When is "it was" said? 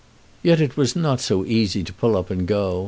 0.59-0.95